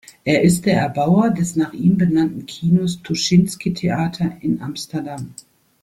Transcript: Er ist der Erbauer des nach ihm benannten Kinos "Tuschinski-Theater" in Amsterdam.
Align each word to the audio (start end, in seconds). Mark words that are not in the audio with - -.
Er 0.23 0.41
ist 0.41 0.65
der 0.65 0.81
Erbauer 0.81 1.29
des 1.29 1.55
nach 1.55 1.73
ihm 1.73 1.95
benannten 1.95 2.47
Kinos 2.47 3.03
"Tuschinski-Theater" 3.03 4.35
in 4.41 4.59
Amsterdam. 4.59 5.35